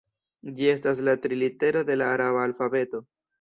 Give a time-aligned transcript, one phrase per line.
[0.59, 3.05] Ĝi estas la tri litero de la araba alfabeto.